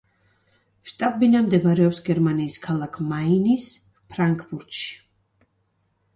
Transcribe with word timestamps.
შტაბ-ბინა 0.91 1.41
მდებარეობს 1.47 1.99
გერმანიის 2.07 2.57
ქალაქ 2.65 2.99
მაინის 3.13 3.69
ფრანკფურტში. 4.15 4.91